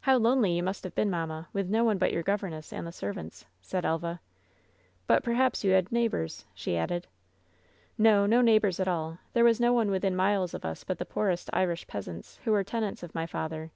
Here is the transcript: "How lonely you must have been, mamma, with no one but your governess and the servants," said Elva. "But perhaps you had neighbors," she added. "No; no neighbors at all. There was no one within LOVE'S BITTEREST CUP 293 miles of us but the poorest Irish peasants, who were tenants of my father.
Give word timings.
"How 0.00 0.16
lonely 0.16 0.52
you 0.56 0.62
must 0.62 0.82
have 0.82 0.94
been, 0.94 1.10
mamma, 1.10 1.46
with 1.52 1.68
no 1.68 1.84
one 1.84 1.98
but 1.98 2.10
your 2.10 2.22
governess 2.22 2.72
and 2.72 2.86
the 2.86 2.90
servants," 2.90 3.44
said 3.60 3.84
Elva. 3.84 4.18
"But 5.06 5.22
perhaps 5.22 5.62
you 5.62 5.72
had 5.72 5.92
neighbors," 5.92 6.46
she 6.54 6.74
added. 6.74 7.06
"No; 7.98 8.24
no 8.24 8.40
neighbors 8.40 8.80
at 8.80 8.88
all. 8.88 9.18
There 9.34 9.44
was 9.44 9.60
no 9.60 9.74
one 9.74 9.90
within 9.90 10.16
LOVE'S 10.16 10.52
BITTEREST 10.52 10.52
CUP 10.52 10.54
293 10.54 10.54
miles 10.54 10.54
of 10.54 10.64
us 10.64 10.84
but 10.88 10.98
the 10.98 11.04
poorest 11.04 11.50
Irish 11.52 11.86
peasants, 11.86 12.40
who 12.46 12.52
were 12.52 12.64
tenants 12.64 13.02
of 13.02 13.14
my 13.14 13.26
father. 13.26 13.72